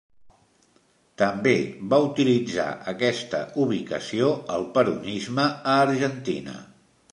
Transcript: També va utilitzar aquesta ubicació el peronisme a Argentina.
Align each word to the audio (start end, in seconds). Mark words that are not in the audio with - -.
També 1.21 1.53
va 1.91 1.99
utilitzar 2.05 2.65
aquesta 2.93 3.43
ubicació 3.67 4.33
el 4.57 4.67
peronisme 4.79 5.49
a 5.75 5.79
Argentina. 5.87 6.61